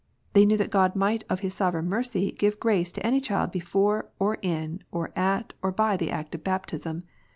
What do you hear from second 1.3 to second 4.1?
bis sovereign mercyjamrace to, any child Trafpre,